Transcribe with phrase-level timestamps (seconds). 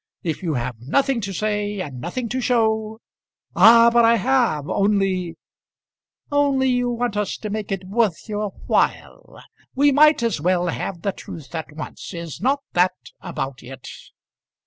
[0.23, 2.99] If you have nothing to say, and nothing to show"
[3.55, 5.35] "Ah, but I have; only"
[6.31, 9.43] "Only you want us to make it worth your while.
[9.75, 12.15] We might as well have the truth at once.
[12.15, 13.87] Is not that about it?"